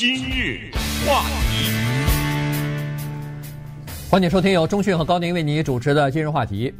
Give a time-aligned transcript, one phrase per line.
[0.00, 0.70] 今日
[1.06, 1.70] 话题，
[4.10, 6.72] 欢迎收听由中讯和高宁为你主持的今日话题。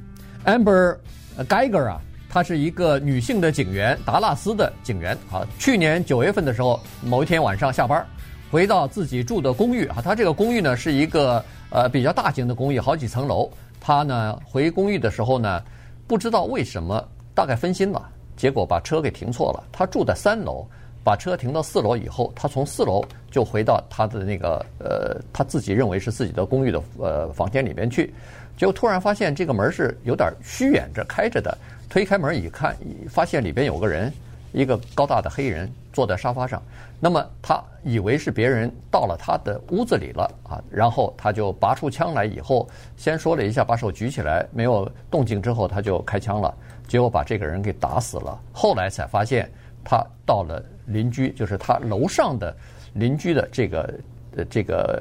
[0.46, 0.96] Amber
[1.40, 5.46] Geiger 啊，她是一个女性的警员，达拉斯的警员啊。
[5.58, 8.02] 去年九月份的时候，某一天晚上下班，
[8.50, 13.50] 回到自己住的公寓啊，她这个公寓呢是一个呃比较大型的公寓，好几层楼。
[13.82, 15.62] 她呢回公寓的时候呢，
[16.06, 19.62] 不知道为什么，大概分心了，结果把车给停错了。
[19.70, 20.66] 她住在三楼。
[21.02, 28.12] 把车停到四楼以后，他从四楼就回到他的那个呃，他自己认为是自己的公寓的呃房间里面去，
[28.56, 31.56] 结果突然发现这个门是有点虚掩着开着的，
[31.88, 32.76] 推开门一看，
[33.08, 34.12] 发现里边有个人，
[34.52, 36.62] 一个高大的黑人坐在沙发上。
[37.02, 46.54] 那么他以为是别人到了他的屋子里了啊，然后他就拔出枪来，以后先说了一下，把手举起来，没有动静之后他就开枪了，
[46.86, 48.38] 结果把这个人给打死了。
[48.52, 49.50] 后来才发现
[49.84, 50.62] 他到了。
[50.86, 52.52] 邻居就是他楼上的
[52.94, 53.94] 邻居的这个
[54.36, 55.00] 呃这个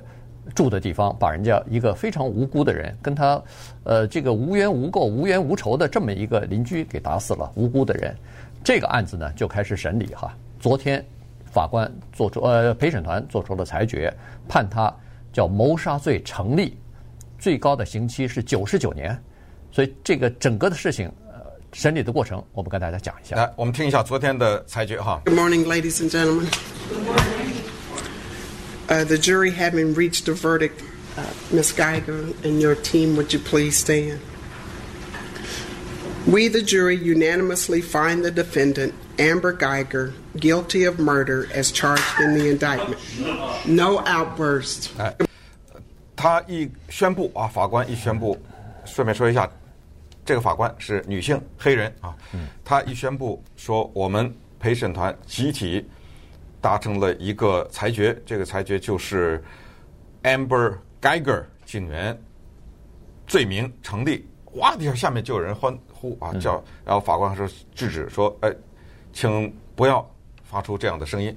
[0.54, 3.42] 住的地方，把人家一个非常无辜的人，跟他
[3.86, 8.16] 呃这个无缘无故、无冤无仇的这么一个邻居给打死了，无辜的人。
[8.64, 10.32] 这个案子呢就开始审理哈。
[10.60, 11.04] 昨天
[11.44, 14.14] 法官做出呃陪审团做出了裁决，
[14.48, 14.96] 判他
[15.34, 16.78] 叫谋杀罪成立，
[17.40, 19.20] 最高的刑期是九十九年。
[19.72, 21.12] 所以这个整个的事情。
[21.73, 23.35] 审理的过程，我们跟大家讲一下。
[23.37, 25.21] 来，我们听一下昨天的裁决哈。
[25.25, 26.47] Good morning, ladies and gentlemen.
[28.87, 30.83] Uh, the jury having reached a verdict,
[31.17, 31.73] uh, Ms.
[31.73, 34.19] Geiger and your team, would you please stand?
[36.27, 42.35] We, the jury, unanimously find the defendant, Amber Geiger, guilty of murder as charged in
[42.35, 42.99] the indictment.
[43.67, 44.89] No outbursts.
[44.99, 45.15] 哎，
[46.15, 48.39] 他一宣布啊，法官一宣布，
[48.85, 49.51] 顺便说一下。
[50.30, 52.16] 这个法官是女性黑人啊，
[52.64, 55.84] 她一宣布说，我们陪审团集体
[56.62, 59.44] 达成了一个裁决，这个裁决就是
[60.22, 62.16] Amber Geiger 警员
[63.26, 64.30] 罪名成立。
[64.54, 68.54] 哇的一下，下面就有人欢呼啊叫，然后法官说制止说，哎，
[69.12, 70.08] 请不要
[70.44, 71.36] 发出这样的声音，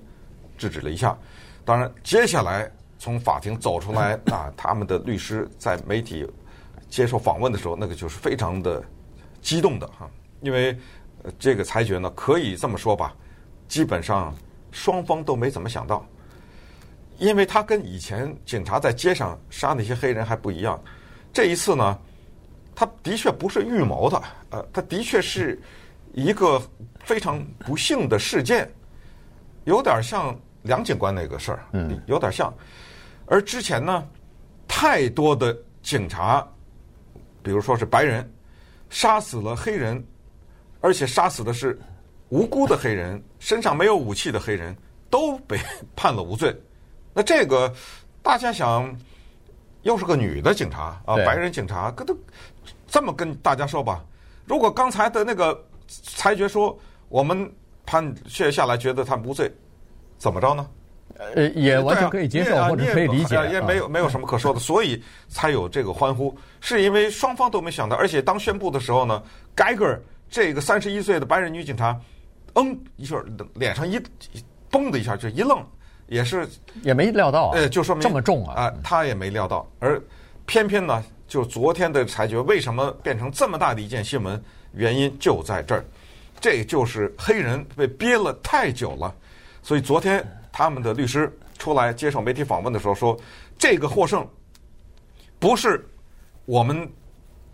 [0.59, 1.16] 制止了一下。
[1.65, 6.31] 当然，接下来从法庭走出来啊，他们的律师在媒体。
[6.92, 8.84] 接受访问的时候，那个就是非常的
[9.41, 10.06] 激动的哈，
[10.42, 10.76] 因为
[11.38, 13.16] 这个裁决呢，可以这么说吧，
[13.66, 14.34] 基本上
[14.70, 16.06] 双方都没怎么想到，
[17.16, 20.78] 因为他跟以前警察在街上杀那些黑人还不一样，
[21.32, 21.98] 这一次呢，
[22.75, 25.59] 他的确不是预谋的，呃，他的确是
[26.12, 26.60] 一个
[27.00, 28.70] 非常不幸的事件，
[29.64, 32.53] 有点像梁警官那个事儿，嗯，有点像，
[33.24, 34.06] 而之前呢，
[34.69, 36.47] 太多的警察。
[37.42, 38.30] 比如说是白人
[38.91, 40.03] 杀死了黑人，
[40.80, 41.78] 而且杀死的是
[42.28, 44.76] 无辜的黑人，身上没有武器的黑人
[45.10, 45.58] 都被
[45.97, 46.54] 判了无罪。
[47.12, 47.72] 那这个
[48.22, 48.94] 大家想，
[49.82, 52.16] 又是个女的警察啊，白人警察，跟都
[52.86, 54.04] 这么跟大家说吧。
[54.47, 56.78] 如果刚才的那个裁决说
[57.09, 57.50] 我们
[57.84, 59.53] 判决下来觉得他无罪，
[60.19, 60.69] 怎么着呢？
[61.19, 69.22] 呃，也完全可以接受，啊、或者可以理解，也没有没有什么可说的，所以才有这个欢呼，是因为双方都没想到，而且当宣布的时候呢
[69.56, 69.99] ，Geiger
[70.31, 71.99] 这个三十一岁的白人女警察，
[72.55, 73.17] 嗯，一下
[73.55, 74.01] 脸上一
[74.71, 75.65] 嘣的一下就一愣，
[76.06, 76.49] 也是
[76.83, 80.03] 也没料到，呃，就说明这么重啊，啊，他也没料到，而
[80.47, 84.43] 偏偏呢，就昨天的裁决为什么变成这么大的一件新闻？
[84.75, 85.84] 原因就在这儿，
[86.41, 89.15] 这就是黑人被憋了太久了，
[89.62, 90.27] 所以昨天。
[90.53, 93.19] 他们的律师出来接受媒体访问的时候说
[93.59, 94.25] ：“这个获胜
[95.39, 95.85] 不是
[96.45, 96.89] 我们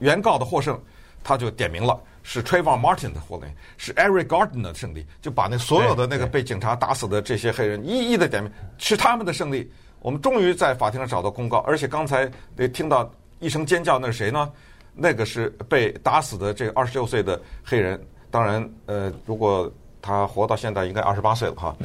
[0.01, 0.79] 原告的获胜，
[1.23, 9.71] 他就点名了，是 Trayvon Martin 的获胜，是 Eric Gardner 的胜利，就把那所有的那个被警察打死的这些黑人一一的点名，是他们的胜利。
[10.01, 14.51] 我们终于在法庭上找到公告，而且刚才得听到一声尖叫，那是谁呢？
[14.95, 18.01] 那个是被打死的这二十六岁的黑人。
[18.31, 19.71] 当然，呃，如果
[20.03, 21.77] 他活到现在，应该二十八岁了哈。”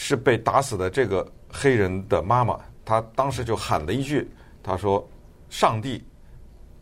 [0.00, 4.30] 是被打死的这个黑人的妈妈，她当时就喊了一句
[4.62, 5.04] ：“她说，
[5.50, 6.00] 上帝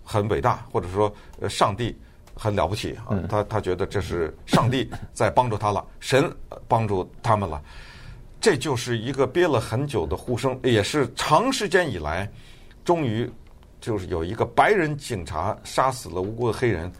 [0.04, 1.10] 很伟大，或者说，
[1.40, 1.96] 呃，上帝
[2.34, 3.16] 很了不起啊！
[3.26, 6.30] 她她觉得这是上帝 在帮助她了，神
[6.68, 7.62] 帮助他们了。
[8.38, 12.30] 这就是一个憋了很久的呼声，也是长时间以来，
[12.84, 13.28] 终于
[13.80, 16.92] 就是有一个白人警察杀死了无辜的黑人，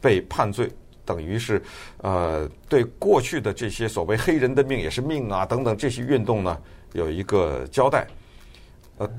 [0.00, 0.70] 被判罪。”
[1.04, 1.62] 等于是，
[1.98, 6.58] 呃，对过去的这些所谓“黑人的命也是命啊”等等这些运动呢，
[6.92, 8.06] 有一个交代。
[8.98, 9.10] 呃，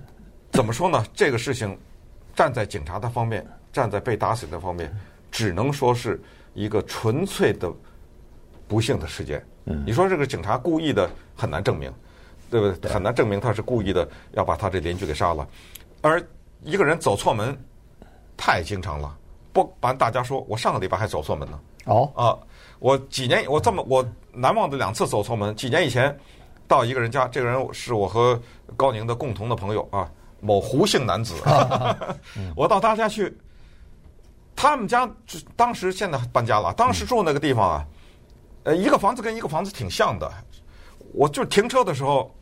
[0.52, 1.06] 怎么说呢？
[1.14, 1.78] 这个事情
[2.36, 4.92] 站在警察的方面，站在被打死的方面，
[5.32, 6.20] 只能说是
[6.54, 7.72] 一个纯粹的
[8.68, 9.46] 不幸的事件。
[9.86, 11.92] 你说这个警察故意的很难证明，
[12.50, 12.92] 对不对？
[12.92, 15.48] 很难证明他是故意的要把他这邻居给杀了。
[16.02, 16.24] 而
[16.64, 17.58] 一个人走错门，
[18.38, 19.18] 太经常了。
[19.52, 21.60] 不瞒大家说，我上个礼拜还走错门呢。
[21.86, 22.38] 哦啊，
[22.80, 25.56] 我几年我这么我难忘的两次走错门。
[25.56, 26.16] 几年以前
[26.68, 28.40] 到一个人家，这个人是我和
[28.76, 30.12] 高宁的共同的朋友啊，
[30.42, 31.36] 某胡姓男子。
[32.56, 33.36] 我到他家去，
[34.56, 35.10] 他们家
[35.56, 37.88] 当时现在搬家了，当时住那个地方啊，
[38.64, 40.30] 呃，一个房子跟一个房子挺像的。
[41.14, 42.34] 我就停车的时候，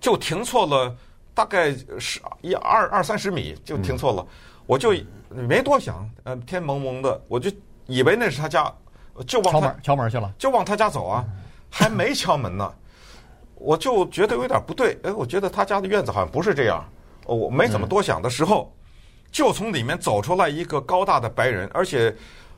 [0.00, 0.96] 就停错了，
[1.34, 4.24] 大概十一二二三十米就停错了，
[4.64, 4.94] 我就
[5.28, 7.50] 没多想，呃，天蒙蒙的，我就。
[7.88, 8.72] 以为那是他家，
[9.26, 11.24] 就往他敲门敲门去了，就往他家走啊，
[11.68, 12.72] 还没敲门呢，
[13.56, 14.96] 我就觉得有点不对。
[15.02, 16.84] 哎，我觉得他家的院子好像不是这样。
[17.24, 18.72] 我没怎么多想的时候，
[19.32, 22.14] 就从里面走出来一个高大的白人，而且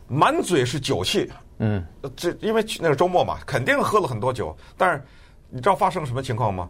[0.07, 1.31] 满嘴是酒气。
[1.59, 1.85] 嗯，
[2.17, 4.57] 这因为那个周末嘛，肯定喝了很多酒。
[4.77, 5.03] 但是
[5.49, 6.69] 你知道发生什么情况吗？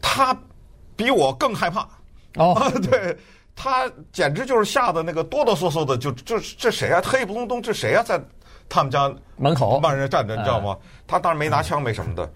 [0.00, 0.36] 他
[0.94, 1.88] 比我更害怕。
[2.36, 3.16] 哦， 对。
[3.56, 7.00] 他简直就是吓得那个哆哆嗦嗦的，就就这谁啊？
[7.02, 8.02] 黑不隆咚，这谁啊？
[8.02, 8.22] 在
[8.68, 10.76] 他们家门口万人站着，你知道吗？
[11.06, 12.30] 他当然没拿枪，没什么的，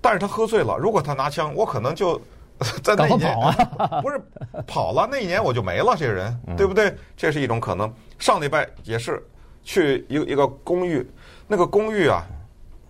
[0.00, 0.78] 但是他喝醉了。
[0.78, 2.18] 如果他拿枪，我可能就
[2.82, 3.36] 在那一年
[4.02, 4.18] 不是
[4.66, 5.94] 跑了，那一年我就没了。
[5.98, 6.92] 这个人，对不对？
[7.14, 7.92] 这是一种可能。
[8.18, 9.22] 上礼拜也是
[9.62, 11.06] 去一个一个公寓，
[11.46, 12.24] 那个公寓啊，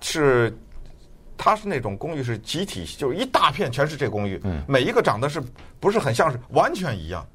[0.01, 0.57] 是
[1.37, 5.43] 他是那种公寓是集体，就是一大片全是这公寓，每一个长得是
[5.81, 7.27] 不是很像是完全一样。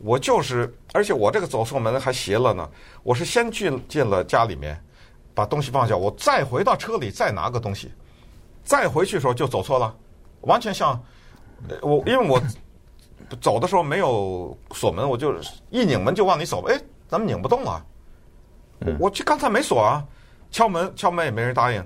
[0.00, 2.68] 我就是，而且我这个走错门还邪了呢。
[3.02, 4.80] 我是先进进了家里面，
[5.34, 7.90] 把东西放下，我再回到车里再拿个东西，
[8.62, 9.94] 再回去的时候就走错了，
[10.42, 11.02] 完全像
[11.82, 12.40] 我，因为我
[13.40, 15.34] 走的时候没有锁门，我就
[15.70, 17.84] 一拧门就往里走，哎，怎么拧不动啊？
[19.00, 20.04] 我去刚才没锁啊，
[20.52, 21.84] 敲门敲门也没人答应，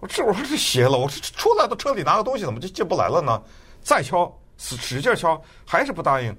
[0.00, 3.42] 我这我说这邪了，我出来到车里拿个东西，怎么就进不来了呢？
[3.82, 6.32] 再敲使使劲敲，还是不答应。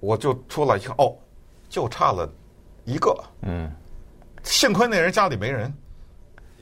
[0.00, 1.14] 我就出来一看，哦，
[1.68, 2.28] 就差了
[2.84, 3.14] 一个。
[3.42, 3.70] 嗯，
[4.42, 5.72] 幸亏那人家里没人，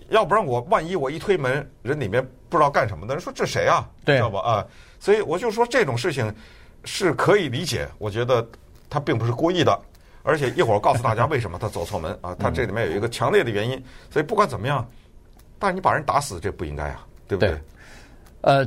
[0.08, 3.88] 要不然我万一我一推门，人里面不知道干什么的，人说这谁啊？
[4.04, 4.40] 对，知道吧？
[4.40, 4.66] 啊，
[4.98, 6.32] 所以我就说这种事情
[6.84, 7.88] 是可以理解。
[7.98, 8.46] 我觉得
[8.88, 9.78] 他并不是故意的，
[10.22, 13.82] 而且一会儿告诉大家为什么他走错门啊，他这里面有一个强烈的原因。
[14.10, 14.88] 所以不管怎么样，
[15.58, 17.50] 但是你把人打死，这不应该啊，对不对？
[17.50, 17.60] 对。
[18.42, 18.66] 呃，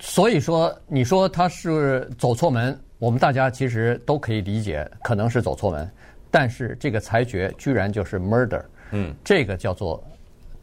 [0.00, 2.78] 所以说你说他是走错门。
[2.98, 5.88] 我们大家其实都可以理解，可能是走错门，
[6.30, 10.02] 但是这个裁决居然就是 murder，嗯，这个叫做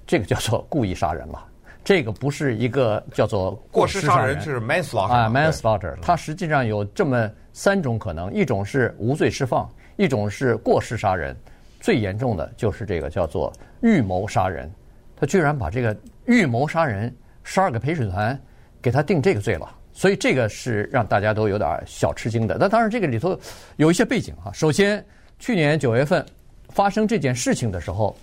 [0.05, 1.45] 这个叫做故意杀人了，
[1.83, 11.33] 这个不是一个叫做过失杀人，是 manslaughter 啊 manslaughter，它实际上有这么三种可能，一种是无罪释放，一种是过失杀人，
[11.79, 13.51] 最严重的就是这个叫做
[13.81, 14.69] 预谋杀人，
[15.15, 15.95] 他居然把这个
[16.25, 18.37] 预谋杀人十二个陪审团
[18.81, 19.74] 给他定这个罪了。
[19.97, 22.57] 所以这个是让大家都有点小吃惊的。
[22.59, 23.39] 那当然，这个里头
[23.77, 24.51] 有一些背景哈。
[24.51, 25.03] 首先，
[25.39, 26.23] 去年九月份
[26.67, 28.13] 发生这件事情的时候，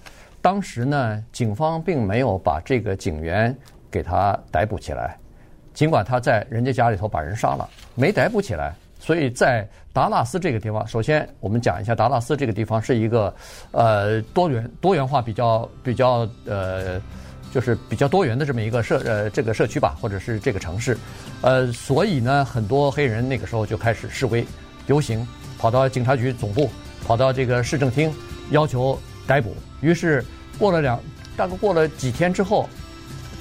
[0.42, 3.56] 当时呢，警方并没有把这个警员
[3.90, 5.16] 给他逮捕起来，
[5.72, 8.75] 尽管他在人家家里头把人杀了，没逮捕起来。
[9.00, 13.34] 所以在达拉斯这个地方，首先我们讲一下，达拉斯这个地方是一个
[13.70, 17.00] 呃多元多元化比较比较呃。
[17.52, 20.96] 就是比较多元的这么一个社呃这个社区吧，或者是这个城市，
[21.43, 24.44] 呃，所以呢，很多黑人那个时候就开始示威
[24.87, 25.26] 游行，
[25.59, 26.71] 跑到警察局总部，
[27.06, 28.11] 跑到这个市政厅，
[28.50, 29.54] 要求逮捕。
[29.82, 30.25] 于是
[30.59, 30.99] 过了两
[31.37, 32.66] 大概过了几天之后，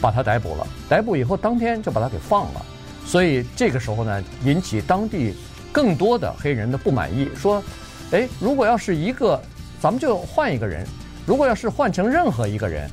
[0.01, 0.67] 把他逮捕了。
[0.89, 2.65] 逮捕以后，当天就把他给放了。
[3.05, 5.33] 所以这个时候呢，引起当地
[5.71, 7.63] 更多的黑人的不满意，说
[8.11, 9.41] ：“哎，如果要是一个，
[9.79, 10.85] 咱们就换一个人；
[11.25, 12.91] 如果要是换成任何一个人。”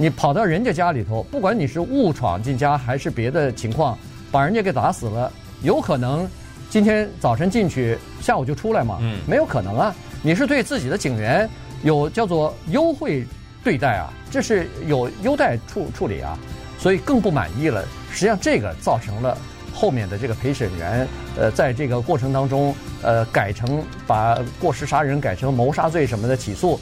[0.00, 3.98] 你跑到人家家里头，不管你是误闯进家还是别的情况，
[4.32, 5.30] 把人家给打死了，
[5.60, 6.26] 有可能
[6.70, 8.96] 今天早晨进去，下午就出来吗？
[9.02, 9.94] 嗯，没有可能啊！
[10.22, 11.46] 你是对自己的警员
[11.82, 13.26] 有叫做优惠
[13.62, 16.38] 对待啊，这是有优待处处理啊，
[16.78, 17.84] 所以更不满意了。
[18.10, 19.36] 实际上，这个造成了
[19.74, 26.80] 后面的这个陪审员，呃，在这个过程当中，呃，改成把过失杀人改成谋杀罪什么的起诉，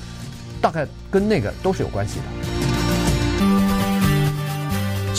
[0.60, 2.57] 大概跟那个都是有关系的。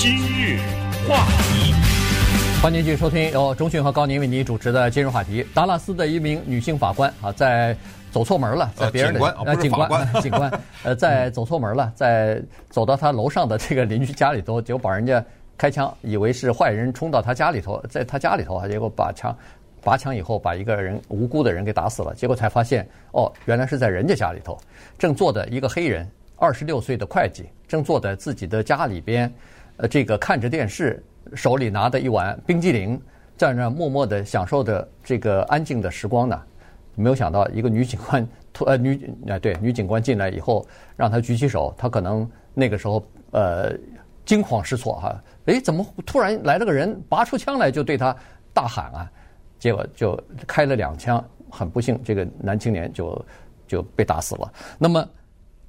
[0.01, 0.57] 今日
[1.05, 1.73] 话题，
[2.61, 5.45] 欢迎继续收听由钟迅和高宁为您主持的今日话题。
[5.53, 7.75] 达拉斯的一名女性法官啊，在
[8.09, 15.21] 走错门了，在别人的呃警官，呃、警官， 警官呃，在走错门了，在走到他楼上的这个邻居家里头，结果把人家
[15.57, 19.37] 开枪，以为是坏人冲到他家里头，在他家里头啊，结果把枪
[19.83, 22.15] 拔枪以后，把一个人无辜的人给打死了。
[22.15, 24.57] 结果才发现，哦，原来是在人家家里头，
[24.97, 29.29] 正坐的一个黑人，二十六岁的会计，正坐在自己的家里边。
[29.79, 31.01] 呃，这个看着电视，
[31.35, 33.01] 手里拿着一碗冰激凌，
[33.37, 36.41] 在那默默地享受着这个安静的时光呢。
[36.95, 40.67] 没有想到一个女警官突呃女哎对女警官进来以后，
[40.97, 43.71] 让他举起手，他可能那个时候呃
[44.25, 48.13] 惊慌失措哈，诶怎么突然来了个人，拔出枪来就对他
[48.53, 49.09] 大喊啊，
[49.59, 53.25] 结果就开了两枪，很不幸这个男青年就
[53.65, 54.51] 就被打死了。
[54.77, 55.07] 那么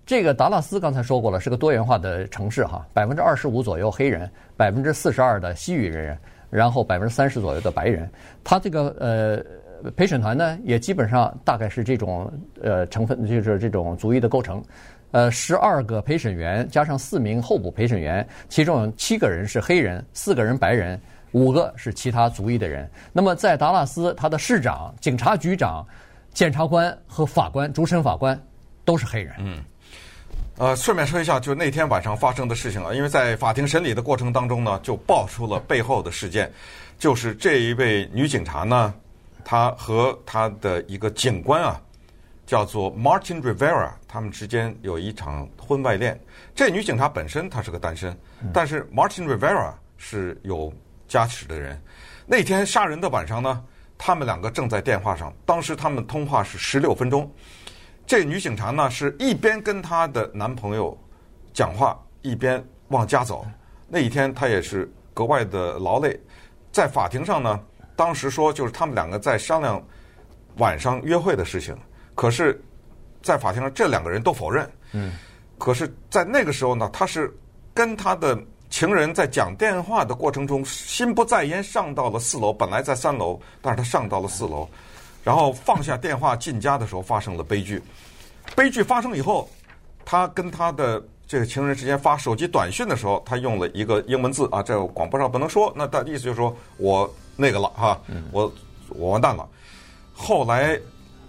[0.05, 6.19] 这个达拉斯刚才说过了，是个多元化的城市哈，百分之二十五左右黑人，百分之四十二的西语人，
[6.51, 8.11] 然后百分之三十左右的白人，
[8.45, 9.45] 他这个呃。
[9.97, 12.31] 陪审团呢，也基本上大概是这种
[12.63, 14.63] 呃成分，就是这种族裔的构成。
[15.11, 21.01] 呃，十二个陪审员加上四名候补陪审员，其中有七个人是黑人，四个人白人，
[21.33, 22.87] 五个是其他族裔的人。
[23.11, 25.83] 那么在达拉斯，他的市长、警察局长、
[26.35, 28.39] 检察官和法官、主审法官
[28.85, 29.35] 都是黑人。
[29.39, 29.65] 嗯。
[30.61, 36.53] 呃，顺便说一下，就那天晚上发生的事情啊，因为在法庭审理的过程当中呢，就爆出了背后的事件，
[36.99, 38.93] 就是这一位女警察呢。
[39.43, 41.81] 她和她的一个警官啊，
[42.47, 46.21] 叫做 Martin Rivera，他们之间有一场婚外恋。
[46.55, 48.15] 这女警察本身她是个单身，
[48.53, 50.71] 但是 Martin Rivera 是有
[51.09, 51.81] 家室的人。
[52.27, 53.65] 那天杀人的晚上呢，
[53.97, 57.33] 他们两个正在电话上，当时他们通话是十六分钟。
[58.11, 60.99] 这女警察呢是一边跟她的男朋友
[61.55, 63.47] 讲话，一边往家走。
[63.87, 66.21] 那一天她也是格外的劳累，
[66.73, 67.61] 在法庭上呢。
[67.95, 69.81] 当时说就是他们两个在商量
[70.57, 71.73] 晚上约会的事情，
[72.17, 72.61] 可是，
[73.23, 74.69] 在法庭上这两个人都否认。
[74.91, 75.13] 嗯，
[75.57, 77.33] 可是，在那个时候呢，她是
[77.73, 78.37] 跟她的
[78.71, 84.69] 情人在讲电话的过程中，心不在焉上到了四楼，本来在三楼，但是她上到了四楼，
[85.25, 87.83] 然后放下电话进家的时候发生了悲剧。
[88.55, 89.49] 悲剧发生以后，
[90.05, 97.13] 他跟他的这个情人之间发手机短信的时候，他用了一个英文字啊，在广播上不能说，那他的意思就是说我。
[97.37, 97.99] 那个了哈，
[98.33, 98.53] 我
[98.91, 99.49] 我完蛋了。
[100.13, 100.79] 后来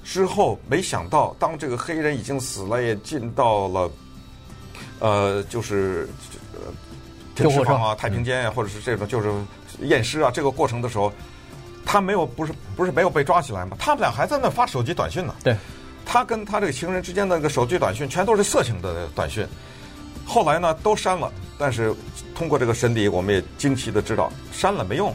[0.04, 3.92] 之后，没想到当这个黑人已经死了，也进到了
[5.00, 6.10] 呃，就是
[6.54, 6.60] 呃，
[7.34, 9.32] 停尸房啊、太平间啊，或者是这种就是
[9.84, 11.14] 验尸啊这个过程的时候，
[11.92, 13.76] 他没有不是不是没有被抓起来吗？
[13.78, 15.36] 他们俩还在那发手机短信呢。
[15.44, 15.54] 对，
[16.06, 19.46] 他跟他这个情人之间的那个手机短信全都是色情的短信。
[20.26, 21.94] 后来呢，都删了，但是
[22.34, 25.14] 通过这个审理，我们也惊奇的知道，删了没用。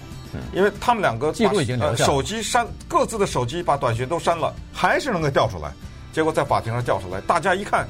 [0.53, 5.73] 因为他们两个记录已经留下，手机删各自的手机，把短信都删了，还是能够调出来。
[6.13, 7.89] 结果在法庭上调出来，大家一看，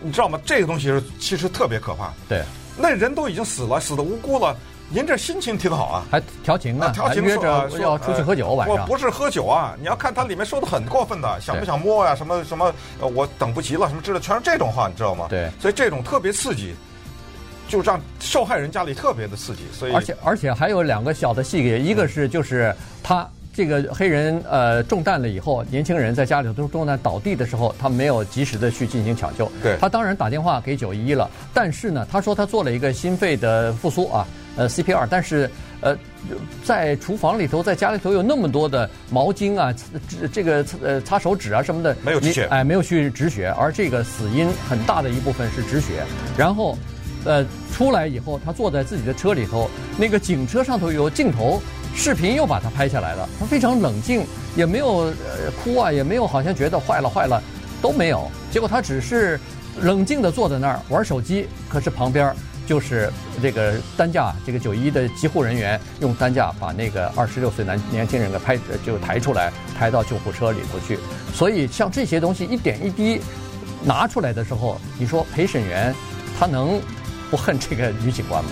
[0.00, 0.40] 你知道吗？
[0.44, 2.12] 这个东西是其实特别可怕。
[2.28, 2.42] 对，
[2.76, 4.56] 那人都已经死了，死的无辜了，
[4.90, 8.76] 您这心情挺好啊，还调情呢，调情约着要出去喝酒，晚上。
[8.76, 12.14] 我不是喝酒啊，你要看他里面说的很过分的，想不想摸呀？
[12.14, 12.72] 什么什么？
[13.00, 15.26] 我等不及了，什么之类，全是这种话，你知道吗？
[15.28, 16.74] 对，所以这种特别刺激。
[17.68, 23.28] 就让受害人家里特别的刺激，所以而且而且还有两个小的细节，一个是就是他
[23.58, 29.50] 这个黑人呃中弹了以后，年轻人在家里头中弹倒地的时候，他没有及时的去进行抢救。
[29.60, 34.24] 对，他当然打电话给九一一了，但是呢，他说他做了一个心肺的复苏啊，
[34.54, 35.50] 呃 CPR，但是
[35.80, 35.96] 呃
[36.62, 39.74] 在厨房里头，在家里头有那么多的毛巾啊，
[40.08, 46.04] 这这个呃擦手纸啊什么的，没有止血，哎，没有去止血，而这个死因很大的一部分是止血，
[46.36, 46.78] 然后。
[47.24, 51.60] 呃，出来以后，他坐在自己的车里头，那个警车上头有镜头，
[51.98, 53.28] 视频又把他拍下来了。
[53.40, 54.24] 他非常冷静，
[54.54, 57.42] 也没有呃哭啊，也没有好像觉得坏了坏了，
[57.82, 58.30] 都没有。
[58.52, 59.38] 结果他只是
[59.80, 62.32] 冷静地坐在那儿玩手机，可是旁边
[62.68, 63.12] 就是
[63.42, 71.00] 这个担架，这个九一的急护人员用担架把那个二十六岁男年轻人给拍就抬出来，抬到救护车里头去。
[71.34, 73.20] 所以像这些东西一点一滴
[73.82, 75.92] 拿出来的时候，你说陪审员
[76.38, 76.80] 他能？
[77.30, 78.50] 不恨这个女警官吗？